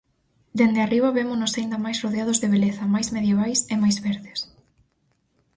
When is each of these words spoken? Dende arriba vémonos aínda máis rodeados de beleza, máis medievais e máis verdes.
Dende 0.57 0.79
arriba 0.81 1.15
vémonos 1.19 1.53
aínda 1.53 1.77
máis 1.85 1.97
rodeados 2.03 2.37
de 2.39 2.51
beleza, 2.53 2.91
máis 2.95 3.07
medievais 3.15 3.59
e 3.73 3.75
máis 3.83 3.97
verdes. 4.07 4.39